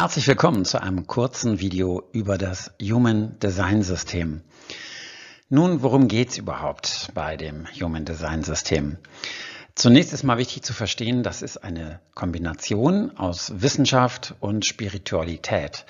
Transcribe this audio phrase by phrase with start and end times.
[0.00, 4.40] Herzlich willkommen zu einem kurzen Video über das Human Design System.
[5.50, 8.96] Nun, worum geht's überhaupt bei dem Human Design System?
[9.74, 15.84] Zunächst ist mal wichtig zu verstehen, das ist eine Kombination aus Wissenschaft und Spiritualität.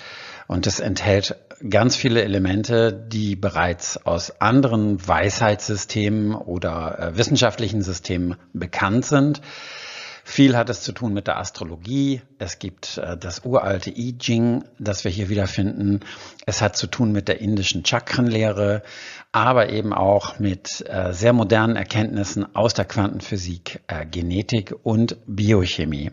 [0.48, 1.36] Und es enthält
[1.68, 9.40] ganz viele Elemente, die bereits aus anderen Weisheitssystemen oder äh, wissenschaftlichen Systemen bekannt sind.
[10.30, 12.22] Viel hat es zu tun mit der Astrologie.
[12.38, 16.00] Es gibt äh, das uralte I Ching, das wir hier wiederfinden.
[16.46, 18.84] Es hat zu tun mit der indischen Chakrenlehre,
[19.32, 26.12] aber eben auch mit äh, sehr modernen Erkenntnissen aus der Quantenphysik, äh, Genetik und Biochemie.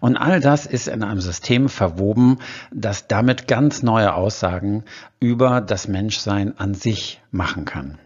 [0.00, 2.38] Und all das ist in einem System verwoben,
[2.72, 4.84] das damit ganz neue Aussagen
[5.20, 7.98] über das Menschsein an sich machen kann.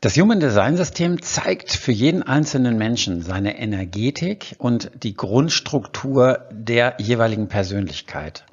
[0.00, 6.94] Das Human Design System zeigt für jeden einzelnen Menschen seine Energetik und die Grundstruktur der
[6.98, 8.44] jeweiligen Persönlichkeit.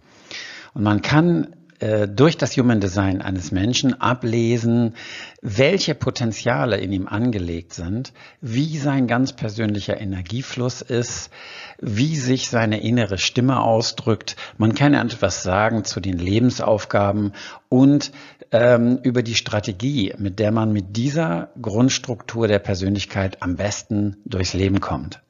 [0.73, 4.94] Und man kann äh, durch das Human Design eines Menschen ablesen,
[5.42, 11.32] welche Potenziale in ihm angelegt sind, wie sein ganz persönlicher Energiefluss ist,
[11.80, 14.38] wie sich seine innere Stimme ausdrückt.
[14.58, 17.34] Man kann etwas sagen zu den Lebensaufgaben
[17.67, 18.12] und
[18.52, 24.54] ähm, über die Strategie, mit der man mit dieser Grundstruktur der Persönlichkeit am besten durchs
[24.54, 25.25] Leben kommt.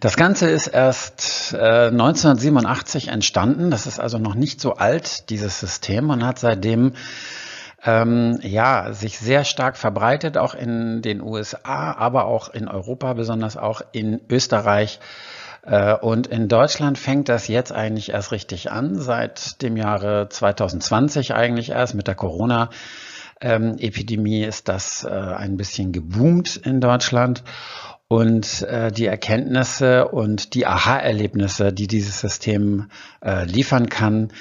[0.00, 3.70] Das Ganze ist erst äh, 1987 entstanden.
[3.70, 6.92] Das ist also noch nicht so alt, dieses System, und hat seitdem
[7.84, 13.56] ähm, ja, sich sehr stark verbreitet, auch in den USA, aber auch in Europa, besonders
[13.56, 15.00] auch in Österreich.
[15.62, 21.34] Äh, und in Deutschland fängt das jetzt eigentlich erst richtig an, seit dem Jahre 2020
[21.34, 22.70] eigentlich erst mit der Corona.
[23.40, 27.44] Epidemie ist das äh, ein bisschen geboomt in Deutschland.
[28.08, 32.90] Und äh, die Erkenntnisse und die Aha-Erlebnisse, die dieses System
[33.22, 34.32] äh, liefern kann,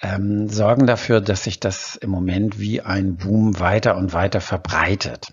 [0.00, 5.28] ähm, sorgen dafür, dass sich das im Moment wie ein Boom weiter und weiter verbreitet.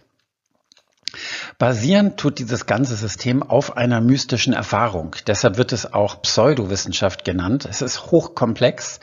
[1.58, 5.16] Basierend tut dieses ganze System auf einer mystischen Erfahrung.
[5.26, 7.68] Deshalb wird es auch Pseudowissenschaft genannt.
[7.68, 9.00] Es ist hochkomplex,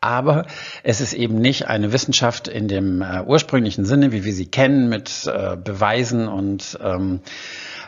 [0.00, 0.46] aber
[0.82, 4.88] es ist eben nicht eine Wissenschaft in dem äh, ursprünglichen Sinne, wie wir sie kennen,
[4.88, 7.20] mit äh, Beweisen und ähm,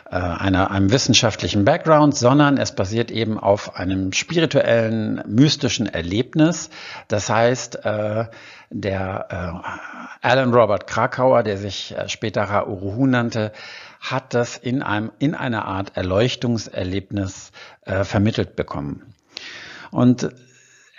[0.17, 6.69] einer, einem wissenschaftlichen Background, sondern es basiert eben auf einem spirituellen, mystischen Erlebnis.
[7.07, 8.25] Das heißt, äh,
[8.69, 13.51] der äh, Alan Robert Krakauer, der sich äh, später Rauruhu nannte,
[13.99, 17.51] hat das in, einem, in einer Art Erleuchtungserlebnis
[17.85, 19.13] äh, vermittelt bekommen.
[19.91, 20.29] Und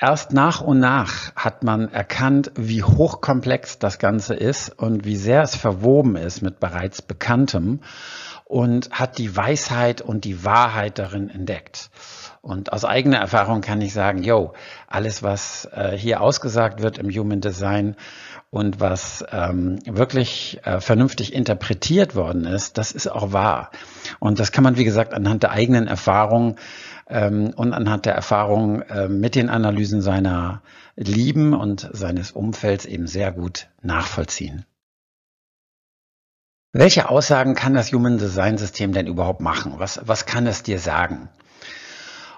[0.00, 5.42] erst nach und nach hat man erkannt, wie hochkomplex das Ganze ist und wie sehr
[5.42, 7.80] es verwoben ist mit bereits Bekanntem
[8.52, 11.88] und hat die Weisheit und die Wahrheit darin entdeckt.
[12.42, 14.52] Und aus eigener Erfahrung kann ich sagen, yo,
[14.86, 17.96] alles, was äh, hier ausgesagt wird im Human Design
[18.50, 23.70] und was ähm, wirklich äh, vernünftig interpretiert worden ist, das ist auch wahr.
[24.18, 26.56] Und das kann man, wie gesagt, anhand der eigenen Erfahrung
[27.08, 30.60] ähm, und anhand der Erfahrung äh, mit den Analysen seiner
[30.94, 34.66] Lieben und seines Umfelds eben sehr gut nachvollziehen.
[36.74, 39.74] Welche Aussagen kann das Human Design System denn überhaupt machen?
[39.76, 41.28] Was, was kann es dir sagen?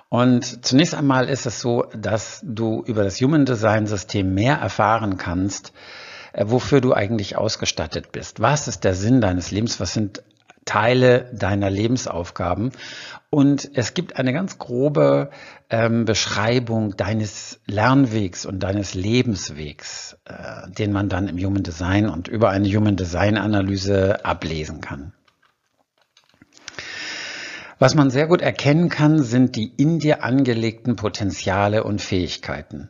[0.09, 5.19] Und zunächst einmal ist es so, dass du über das Human Design System mehr erfahren
[5.19, 5.73] kannst,
[6.33, 8.41] äh, wofür du eigentlich ausgestattet bist.
[8.41, 9.79] Was ist der Sinn deines Lebens?
[9.79, 10.25] Was sind
[10.65, 12.73] Teile deiner Lebensaufgaben.
[13.31, 15.31] Und es gibt eine ganz grobe
[15.71, 22.29] ähm, Beschreibung deines Lernwegs und deines Lebenswegs, äh, den man dann im Human Design und
[22.29, 25.13] über eine Human Design Analyse ablesen kann.
[27.79, 32.89] Was man sehr gut erkennen kann, sind die in dir angelegten Potenziale und Fähigkeiten.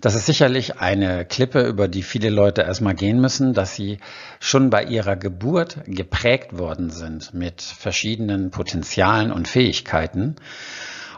[0.00, 3.98] Das ist sicherlich eine Klippe, über die viele Leute erstmal gehen müssen, dass sie
[4.40, 10.36] schon bei ihrer Geburt geprägt worden sind mit verschiedenen Potenzialen und Fähigkeiten.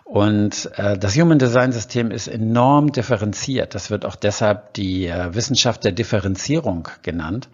[0.04, 3.74] Und äh, das Human Design System ist enorm differenziert.
[3.74, 7.48] Das wird auch deshalb die äh, Wissenschaft der Differenzierung genannt.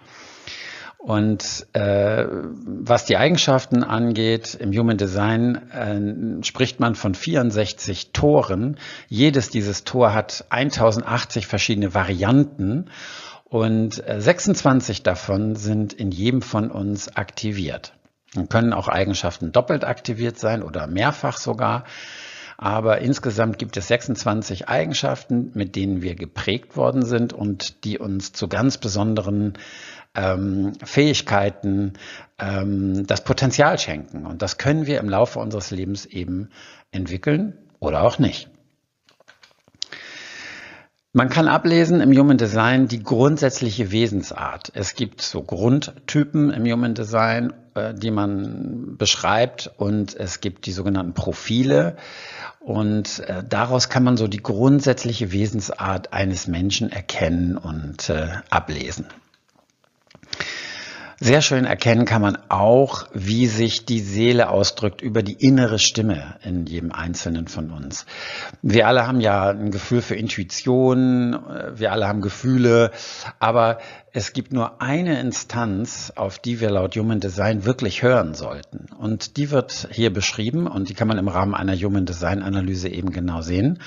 [1.01, 8.77] Und äh, was die Eigenschaften angeht, im Human Design äh, spricht man von 64 Toren.
[9.09, 12.91] Jedes dieses Tor hat 1080 verschiedene Varianten
[13.45, 17.95] und äh, 26 davon sind in jedem von uns aktiviert.
[18.35, 21.85] Dann können auch Eigenschaften doppelt aktiviert sein oder mehrfach sogar.
[22.59, 28.35] Aber insgesamt gibt es 26 Eigenschaften, mit denen wir geprägt worden sind und die uns
[28.35, 29.55] zu ganz besonderen
[30.15, 31.95] ähm, Fähigkeiten,
[32.39, 34.27] ähm, das Potenzial schenken.
[34.27, 36.51] Und das können wir im Laufe unseres Lebens eben
[36.91, 38.49] entwickeln oder auch nicht.
[41.13, 44.71] Man kann ablesen im Human Design die grundsätzliche Wesensart.
[44.77, 50.73] Es gibt so Grundtypen im Human Design, äh, die man beschreibt und es gibt die
[50.73, 51.97] sogenannten Profile
[52.61, 59.07] und äh, daraus kann man so die grundsätzliche Wesensart eines Menschen erkennen und äh, ablesen.
[61.23, 66.37] Sehr schön erkennen kann man auch, wie sich die Seele ausdrückt über die innere Stimme
[66.43, 68.07] in jedem Einzelnen von uns.
[68.63, 71.39] Wir alle haben ja ein Gefühl für Intuition,
[71.75, 72.91] wir alle haben Gefühle,
[73.39, 73.81] aber
[74.15, 78.87] es gibt nur eine Instanz, auf die wir laut Human Design wirklich hören sollten.
[78.99, 82.89] Und die wird hier beschrieben und die kann man im Rahmen einer Human Design Analyse
[82.89, 83.83] eben genau sehen.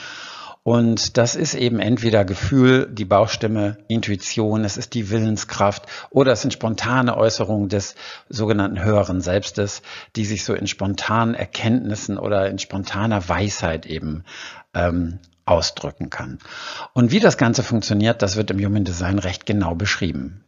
[0.64, 6.42] Und das ist eben entweder Gefühl, die Bauchstimme, Intuition, es ist die Willenskraft oder es
[6.42, 7.96] sind spontane Äußerungen des
[8.30, 9.82] sogenannten höheren Selbstes,
[10.16, 14.24] die sich so in spontanen Erkenntnissen oder in spontaner Weisheit eben
[14.74, 16.40] ähm, ausdrücken kann.
[16.94, 20.46] Und wie das Ganze funktioniert, das wird im Human Design recht genau beschrieben.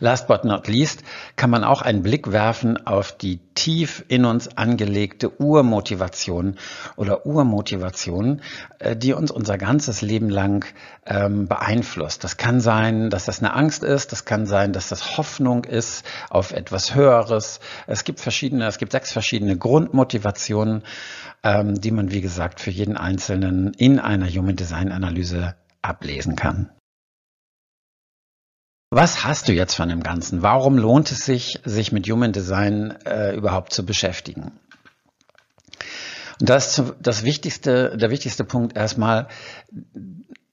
[0.00, 1.02] Last but not least
[1.36, 6.56] kann man auch einen Blick werfen auf die tief in uns angelegte Urmotivation
[6.96, 8.40] oder Urmotivation,
[8.78, 10.64] äh, die uns unser ganzes Leben lang
[11.06, 12.22] ähm, beeinflusst.
[12.22, 16.04] Das kann sein, dass das eine Angst ist, das kann sein, dass das Hoffnung ist
[16.30, 17.60] auf etwas Höheres.
[17.86, 20.84] Es gibt verschiedene, es gibt sechs verschiedene Grundmotivationen,
[21.42, 26.70] ähm, die man, wie gesagt, für jeden Einzelnen in einer Human Design Analyse ablesen kann.
[28.90, 30.40] Was hast du jetzt von dem Ganzen?
[30.42, 34.52] Warum lohnt es sich, sich mit Human Design äh, überhaupt zu beschäftigen?
[36.40, 39.28] Und das, das wichtigste, der wichtigste Punkt erstmal,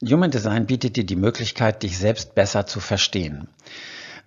[0.03, 3.47] Human Design bietet dir die Möglichkeit, dich selbst besser zu verstehen.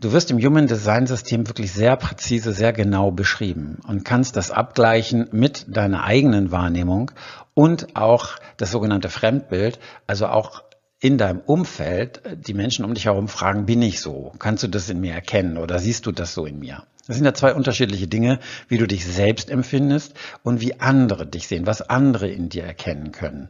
[0.01, 4.51] Du wirst im Human Design System wirklich sehr präzise, sehr genau beschrieben und kannst das
[4.51, 7.11] abgleichen mit deiner eigenen Wahrnehmung
[7.55, 10.63] und auch das sogenannte Fremdbild, also auch
[11.01, 14.33] in deinem Umfeld die Menschen um dich herum fragen, bin ich so?
[14.39, 16.85] Kannst du das in mir erkennen oder siehst du das so in mir?
[17.07, 21.49] Das sind ja zwei unterschiedliche Dinge, wie du dich selbst empfindest und wie andere dich
[21.49, 23.49] sehen, was andere in dir erkennen können.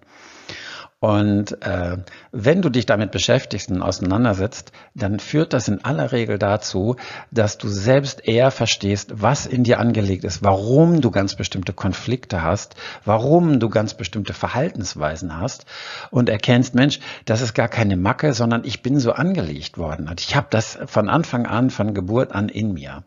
[1.00, 1.98] Und äh,
[2.32, 6.96] wenn du dich damit beschäftigst und auseinandersetzt, dann führt das in aller Regel dazu,
[7.30, 12.42] dass du selbst eher verstehst, was in dir angelegt ist, warum du ganz bestimmte Konflikte
[12.42, 12.74] hast,
[13.04, 15.66] warum du ganz bestimmte Verhaltensweisen hast
[16.10, 20.10] und erkennst, Mensch, das ist gar keine Macke, sondern ich bin so angelegt worden.
[20.18, 23.04] Ich habe das von Anfang an, von Geburt an in mir.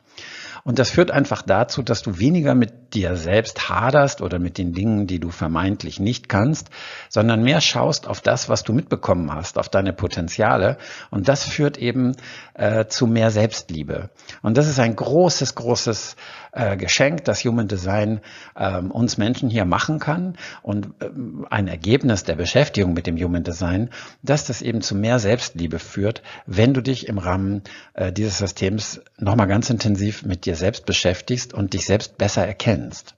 [0.64, 4.74] Und das führt einfach dazu, dass du weniger mit dir selbst haderst oder mit den
[4.74, 6.70] Dingen, die du vermeintlich nicht kannst,
[7.10, 10.78] sondern mehr schaust auf das, was du mitbekommen hast, auf deine Potenziale.
[11.10, 12.16] Und das führt eben
[12.54, 14.10] äh, zu mehr Selbstliebe.
[14.42, 16.16] Und das ist ein großes, großes
[16.52, 18.20] äh, Geschenk, das Human Design
[18.56, 20.36] äh, uns Menschen hier machen kann.
[20.62, 21.10] Und äh,
[21.50, 23.90] ein Ergebnis der Beschäftigung mit dem Human Design,
[24.22, 27.64] dass das eben zu mehr Selbstliebe führt, wenn du dich im Rahmen
[27.94, 32.46] äh, dieses Systems nochmal ganz intensiv mit dir dir selbst beschäftigst und dich selbst besser
[32.46, 33.16] erkennst.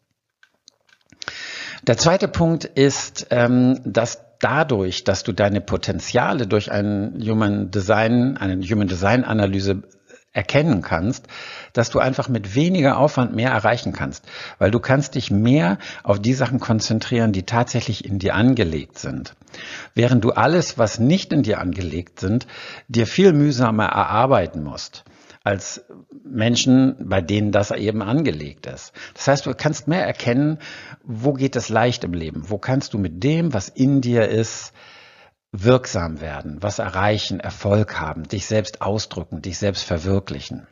[1.88, 8.38] Der zweite Punkt ist, ähm, dass dadurch, dass du deine Potenziale durch einen Human Design,
[8.38, 9.84] eine Human Design Analyse
[10.32, 11.28] erkennen kannst,
[11.74, 14.26] dass du einfach mit weniger Aufwand mehr erreichen kannst,
[14.58, 19.36] weil du kannst dich mehr auf die Sachen konzentrieren, die tatsächlich in dir angelegt sind.
[19.94, 22.48] Während du alles, was nicht in dir angelegt sind,
[22.88, 25.04] dir viel mühsamer erarbeiten musst
[25.44, 25.86] als
[26.24, 28.94] Menschen, bei denen das eben angelegt ist.
[29.14, 30.60] Das heißt, du kannst mehr erkennen,
[31.04, 34.74] wo geht es leicht im Leben, wo kannst du mit dem, was in dir ist,
[35.52, 40.68] wirksam werden, was erreichen, Erfolg haben, dich selbst ausdrücken, dich selbst verwirklichen.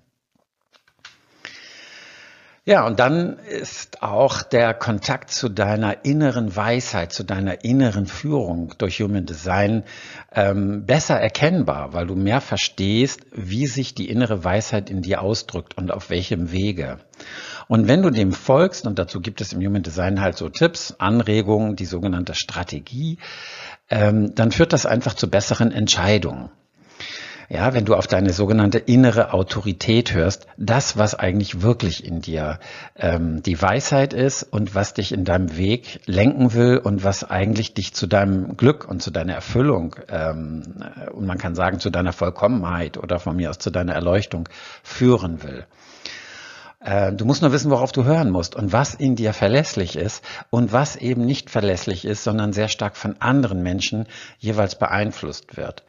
[2.64, 8.76] Ja, und dann ist auch der Kontakt zu deiner inneren Weisheit, zu deiner inneren Führung
[8.78, 9.84] durch Human Design
[10.32, 15.76] ähm, besser erkennbar, weil du mehr verstehst, wie sich die innere Weisheit in dir ausdrückt
[15.76, 17.00] und auf welchem Wege.
[17.68, 20.94] Und wenn du dem folgst, und dazu gibt es im Human Design halt so Tipps,
[21.00, 23.18] Anregungen, die sogenannte Strategie,
[23.90, 26.52] ähm, dann führt das einfach zu besseren Entscheidungen.
[27.54, 32.60] Ja, wenn du auf deine sogenannte innere Autorität hörst, das, was eigentlich wirklich in dir
[32.96, 37.74] ähm, die Weisheit ist und was dich in deinem Weg lenken will und was eigentlich
[37.74, 40.64] dich zu deinem Glück und zu deiner Erfüllung ähm,
[41.12, 44.48] und man kann sagen zu deiner Vollkommenheit oder von mir aus zu deiner Erleuchtung
[44.82, 45.66] führen will.
[46.80, 50.24] Äh, du musst nur wissen, worauf du hören musst und was in dir verlässlich ist
[50.52, 54.06] und was eben nicht verlässlich ist, sondern sehr stark von anderen Menschen
[54.40, 55.84] jeweils beeinflusst wird.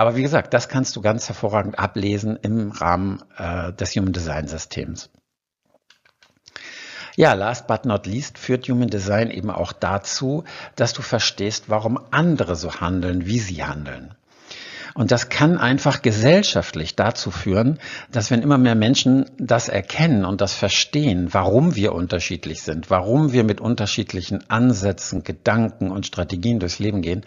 [0.00, 4.48] Aber wie gesagt, das kannst du ganz hervorragend ablesen im Rahmen äh, des Human Design
[4.48, 5.10] Systems.
[7.16, 12.00] Ja, last but not least führt Human Design eben auch dazu, dass du verstehst, warum
[12.12, 14.14] andere so handeln, wie sie handeln.
[14.94, 17.78] Und das kann einfach gesellschaftlich dazu führen,
[18.10, 23.34] dass wenn immer mehr Menschen das erkennen und das verstehen, warum wir unterschiedlich sind, warum
[23.34, 27.26] wir mit unterschiedlichen Ansätzen, Gedanken und Strategien durchs Leben gehen,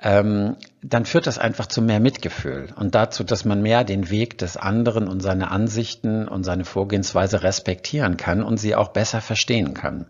[0.00, 4.38] ähm, dann führt das einfach zu mehr Mitgefühl und dazu, dass man mehr den Weg
[4.38, 9.72] des anderen und seine Ansichten und seine Vorgehensweise respektieren kann und sie auch besser verstehen
[9.74, 10.06] kann.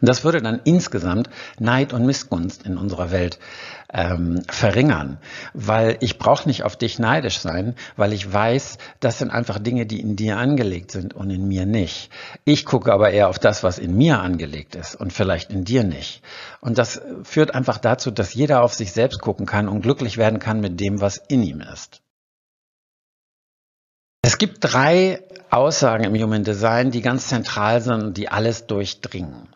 [0.00, 3.38] Und das würde dann insgesamt Neid und Missgunst in unserer Welt
[3.92, 5.18] ähm, verringern,
[5.52, 9.86] weil ich brauche nicht auf dich neidisch sein, weil ich weiß, das sind einfach Dinge,
[9.86, 12.10] die in dir angelegt sind und in mir nicht.
[12.44, 15.84] Ich gucke aber eher auf das, was in mir angelegt ist und vielleicht in dir
[15.84, 16.22] nicht.
[16.60, 20.40] Und das führt einfach dazu, dass jeder auf sich selbst gucken kann und glücklich werden
[20.40, 22.03] kann mit dem, was in ihm ist.
[24.26, 29.48] Es gibt drei Aussagen im Human Design, die ganz zentral sind und die alles durchdringen.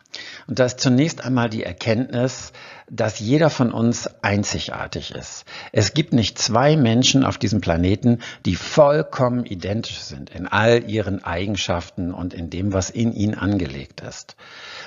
[0.45, 2.53] Und da ist zunächst einmal die Erkenntnis,
[2.87, 5.45] dass jeder von uns einzigartig ist.
[5.71, 11.23] Es gibt nicht zwei Menschen auf diesem Planeten, die vollkommen identisch sind in all ihren
[11.23, 14.35] Eigenschaften und in dem, was in ihnen angelegt ist.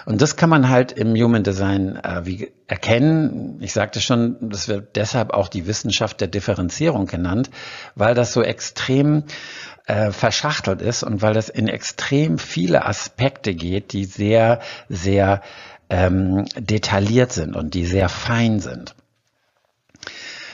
[0.05, 3.59] Und das kann man halt im Human Design äh, wie erkennen.
[3.61, 7.51] Ich sagte schon, das wird deshalb auch die Wissenschaft der Differenzierung genannt,
[7.95, 9.25] weil das so extrem
[9.87, 15.43] äh, verschachtelt ist und weil es in extrem viele Aspekte geht, die sehr, sehr
[15.91, 18.95] ähm, detailliert sind und die sehr fein sind.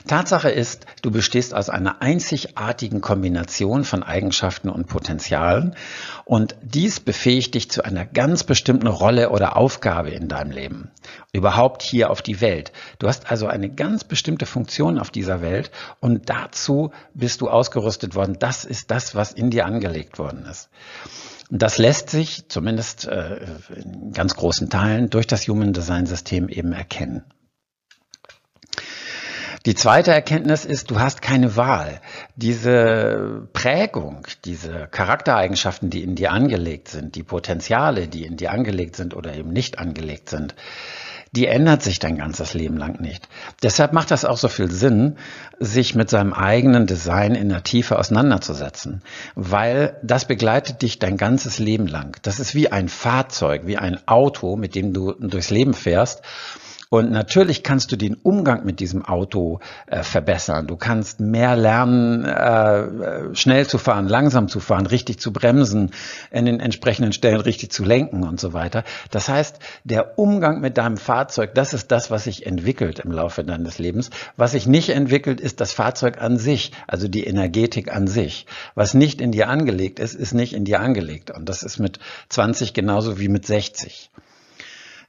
[0.09, 5.77] Tatsache ist, du bestehst aus einer einzigartigen Kombination von Eigenschaften und Potenzialen
[6.25, 10.91] und dies befähigt dich zu einer ganz bestimmten Rolle oder Aufgabe in deinem Leben.
[11.33, 12.73] Überhaupt hier auf die Welt.
[12.99, 18.17] Du hast also eine ganz bestimmte Funktion auf dieser Welt und dazu bist du ausgerüstet
[18.17, 18.37] worden.
[18.41, 20.71] Das ist das, was in dir angelegt worden ist.
[21.51, 23.37] Und das lässt sich zumindest äh,
[23.75, 27.25] in ganz großen Teilen durch das Human Design System eben erkennen.
[29.69, 32.01] Die zweite Erkenntnis ist, du hast keine Wahl.
[32.37, 38.97] Diese Prägung, diese Charaktereigenschaften, die in dir angelegt sind, die Potenziale, die in dir angelegt
[38.97, 40.55] sind oder eben nicht angelegt sind,
[41.33, 43.29] die ändert sich dein ganzes Leben lang nicht.
[43.63, 45.19] Deshalb macht das auch so viel Sinn,
[45.61, 49.03] sich mit seinem eigenen Design in der Tiefe auseinanderzusetzen,
[49.35, 52.17] weil das begleitet dich dein ganzes Leben lang.
[52.23, 56.23] Das ist wie ein Fahrzeug, wie ein Auto, mit dem du durchs Leben fährst
[56.91, 60.67] und natürlich kannst du den Umgang mit diesem Auto äh, verbessern.
[60.67, 65.91] Du kannst mehr lernen, äh, schnell zu fahren, langsam zu fahren, richtig zu bremsen,
[66.31, 68.85] in den entsprechenden Stellen richtig zu lenken und so weiter.
[69.11, 73.45] Das heißt, der Umgang mit deinem Fahrzeug, das ist das, was sich entwickelt im Laufe
[73.45, 74.09] deines Lebens.
[74.37, 78.47] Was sich nicht entwickelt, ist das Fahrzeug an sich, also die Energetik an sich.
[78.75, 81.31] Was nicht in dir angelegt ist, ist nicht in dir angelegt.
[81.31, 81.99] Und das ist mit
[82.31, 84.11] 20 genauso wie mit 60.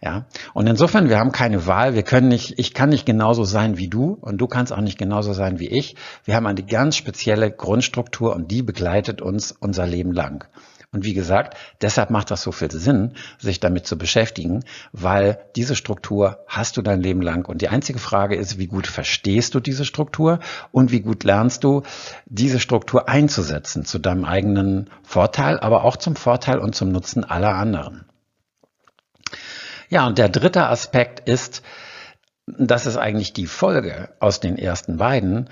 [0.01, 1.93] Ja, und insofern, wir haben keine Wahl.
[1.93, 4.97] Wir können nicht, ich kann nicht genauso sein wie du und du kannst auch nicht
[4.97, 5.95] genauso sein wie ich.
[6.25, 10.45] Wir haben eine ganz spezielle Grundstruktur und die begleitet uns unser Leben lang.
[10.91, 15.75] Und wie gesagt, deshalb macht das so viel Sinn, sich damit zu beschäftigen, weil diese
[15.75, 17.47] Struktur hast du dein Leben lang.
[17.47, 20.39] Und die einzige Frage ist, wie gut verstehst du diese Struktur
[20.71, 21.83] und wie gut lernst du,
[22.25, 27.53] diese Struktur einzusetzen zu deinem eigenen Vorteil, aber auch zum Vorteil und zum Nutzen aller
[27.53, 28.08] anderen.
[29.89, 31.63] Ja, und der dritte Aspekt ist,
[32.46, 35.50] das ist eigentlich die Folge aus den ersten beiden,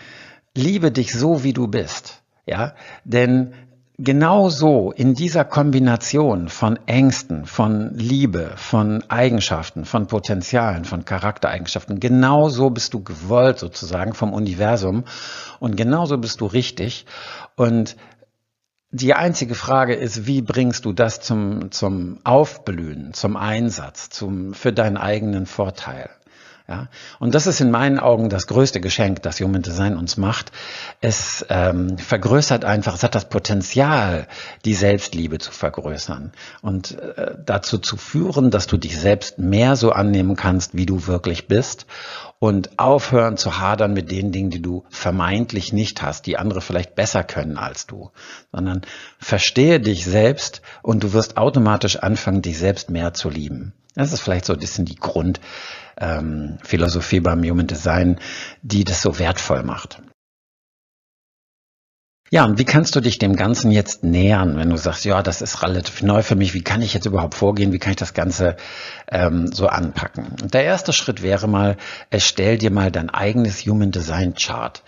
[0.55, 2.21] liebe dich so, wie du bist.
[2.45, 3.53] Ja, denn
[3.97, 11.99] genau so in dieser Kombination von Ängsten, von Liebe, von Eigenschaften, von Potenzialen, von Charaktereigenschaften,
[11.99, 15.03] genau so bist du gewollt sozusagen vom Universum
[15.59, 17.07] und genauso bist du richtig.
[17.55, 17.95] Und
[18.91, 24.71] die einzige Frage ist, wie bringst du das zum, zum Aufblühen, zum Einsatz, zum, für
[24.71, 26.09] deinen eigenen Vorteil?
[26.69, 26.89] Ja,
[27.19, 30.51] und das ist in meinen Augen das größte Geschenk, das Human Design uns macht.
[30.99, 34.27] Es ähm, vergrößert einfach, es hat das Potenzial,
[34.65, 39.93] die Selbstliebe zu vergrößern und äh, dazu zu führen, dass du dich selbst mehr so
[39.93, 41.85] annehmen kannst, wie du wirklich bist
[42.39, 46.95] und aufhören zu hadern mit den Dingen, die du vermeintlich nicht hast, die andere vielleicht
[46.95, 48.11] besser können als du,
[48.51, 48.81] sondern
[49.19, 53.71] verstehe dich selbst und du wirst automatisch anfangen, dich selbst mehr zu lieben.
[53.95, 58.19] Das ist vielleicht so ein bisschen die Grundphilosophie ähm, beim Human Design,
[58.61, 60.03] die das so wertvoll macht.
[62.29, 65.41] Ja, und wie kannst du dich dem Ganzen jetzt nähern, wenn du sagst, ja, das
[65.41, 68.13] ist relativ neu für mich, wie kann ich jetzt überhaupt vorgehen, wie kann ich das
[68.13, 68.57] Ganze
[69.09, 70.35] ähm, so anpacken?
[70.43, 71.77] Der erste Schritt wäre mal,
[72.09, 74.83] erstell dir mal dein eigenes Human Design Chart.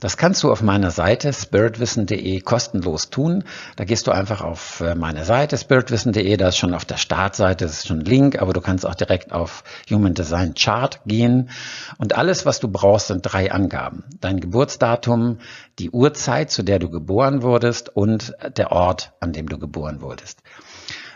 [0.00, 3.44] Das kannst du auf meiner Seite spiritwissen.de kostenlos tun.
[3.76, 7.66] Da gehst du einfach auf äh, meine Seite spiritwissen.de, da ist schon auf der Startseite,
[7.66, 11.50] das ist schon ein Link, aber du kannst auch direkt auf Human Design Chart gehen.
[11.98, 14.04] Und alles, was du brauchst, sind drei Angaben.
[14.20, 15.38] Dein Geburtsdatum,
[15.78, 20.42] die Uhrzeit, zu der du geboren wurdest und der Ort, an dem du geboren wurdest.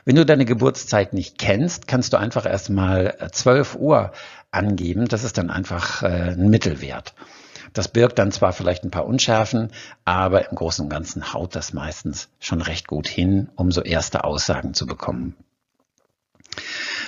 [0.04, 4.12] Wenn du deine Geburtszeit nicht kennst, kannst du einfach erstmal 12 Uhr
[4.50, 5.08] angeben.
[5.08, 7.14] Das ist dann einfach äh, ein Mittelwert.
[7.72, 9.70] Das birgt dann zwar vielleicht ein paar Unschärfen,
[10.04, 14.24] aber im Großen und Ganzen haut das meistens schon recht gut hin, um so erste
[14.24, 15.36] Aussagen zu bekommen.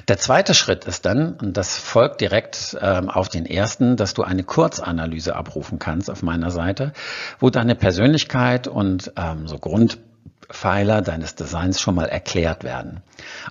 [0.09, 4.23] Der zweite Schritt ist dann, und das folgt direkt ähm, auf den ersten, dass du
[4.23, 6.93] eine Kurzanalyse abrufen kannst auf meiner Seite,
[7.41, 13.03] wo deine Persönlichkeit und ähm, so Grundpfeiler deines Designs schon mal erklärt werden.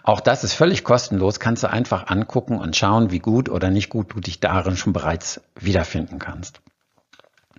[0.03, 3.89] Auch das ist völlig kostenlos, kannst du einfach angucken und schauen, wie gut oder nicht
[3.89, 6.61] gut du dich darin schon bereits wiederfinden kannst.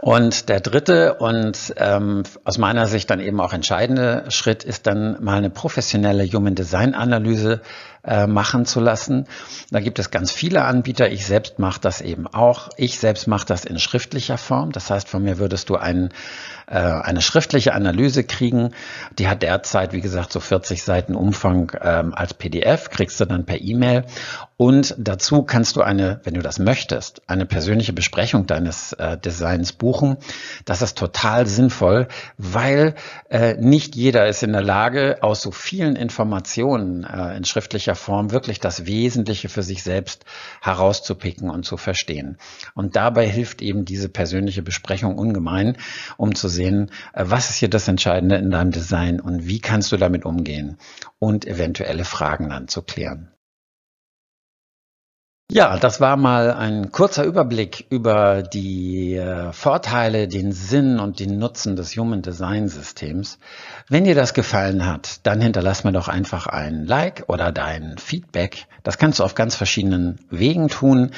[0.00, 5.22] Und der dritte und ähm, aus meiner Sicht dann eben auch entscheidende Schritt ist dann
[5.22, 7.60] mal eine professionelle Human Design Analyse
[8.04, 9.26] äh, machen zu lassen.
[9.70, 11.10] Da gibt es ganz viele Anbieter.
[11.10, 12.70] Ich selbst mache das eben auch.
[12.76, 14.72] Ich selbst mache das in schriftlicher Form.
[14.72, 16.10] Das heißt, von mir würdest du einen,
[16.68, 18.70] äh, eine schriftliche Analyse kriegen.
[19.18, 23.44] Die hat derzeit, wie gesagt, so 40 Seiten Umfang ähm, als PDF, kriegst du dann
[23.44, 24.04] per E-Mail.
[24.56, 29.72] Und dazu kannst du eine, wenn du das möchtest, eine persönliche Besprechung deines äh, Designs
[29.78, 30.18] buchen.
[30.64, 32.94] Das ist total sinnvoll, weil
[33.30, 38.30] äh, nicht jeder ist in der Lage, aus so vielen Informationen äh, in schriftlicher Form
[38.30, 40.24] wirklich das Wesentliche für sich selbst
[40.60, 42.38] herauszupicken und zu verstehen.
[42.74, 45.76] Und dabei hilft eben diese persönliche Besprechung ungemein,
[46.16, 49.92] um zu sehen, äh, was ist hier das Entscheidende in deinem Design und wie kannst
[49.92, 50.78] du damit umgehen
[51.18, 53.30] und eventuelle Fragen dann zu klären.
[55.50, 61.38] Ja, das war mal ein kurzer Überblick über die äh, Vorteile, den Sinn und den
[61.38, 63.38] Nutzen des Human Design Systems.
[63.88, 68.66] Wenn dir das gefallen hat, dann hinterlass mir doch einfach ein Like oder dein Feedback.
[68.82, 71.12] Das kannst du auf ganz verschiedenen Wegen tun.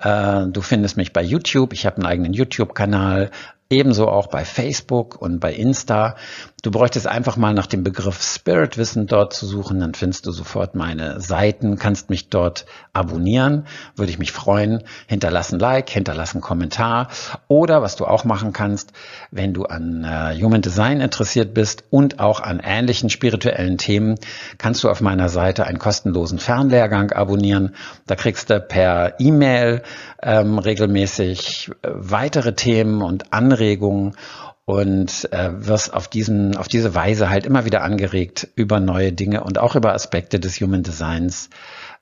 [0.00, 1.72] Äh, du findest mich bei YouTube.
[1.72, 3.30] Ich habe einen eigenen YouTube-Kanal.
[3.72, 6.16] Ebenso auch bei Facebook und bei Insta.
[6.62, 10.32] Du bräuchtest einfach mal nach dem Begriff Spirit Wissen dort zu suchen, dann findest du
[10.32, 14.82] sofort meine Seiten, kannst mich dort abonnieren, würde ich mich freuen.
[15.06, 17.08] Hinterlassen Like, hinterlassen Kommentar
[17.48, 18.92] oder was du auch machen kannst,
[19.30, 24.16] wenn du an äh, Human Design interessiert bist und auch an ähnlichen spirituellen Themen,
[24.58, 27.74] kannst du auf meiner Seite einen kostenlosen Fernlehrgang abonnieren.
[28.06, 29.82] Da kriegst du per E-Mail
[30.22, 34.16] ähm, regelmäßig äh, weitere Themen und Anregungen
[34.64, 39.42] und äh, wirst auf, diesen, auf diese Weise halt immer wieder angeregt, über neue Dinge
[39.42, 41.50] und auch über Aspekte des Human Designs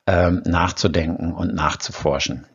[0.05, 2.45] ähm, nachzudenken und nachzuforschen.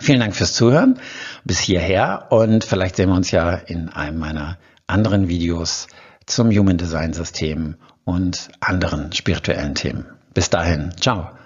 [0.00, 0.98] Vielen Dank fürs Zuhören
[1.44, 5.88] bis hierher und vielleicht sehen wir uns ja in einem meiner anderen Videos
[6.26, 10.06] zum Human Design System und anderen spirituellen Themen.
[10.34, 11.41] Bis dahin, ciao.